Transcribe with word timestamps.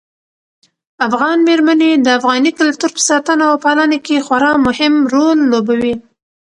افغان 1.07 1.37
مېرمنې 1.47 1.91
د 2.05 2.07
افغاني 2.19 2.51
کلتور 2.59 2.89
په 2.95 3.01
ساتنه 3.09 3.43
او 3.51 3.55
پالنه 3.65 3.97
کې 4.05 4.23
خورا 4.25 4.53
مهم 4.67 4.93
رول 5.13 5.37
لوبوي. 5.51 5.95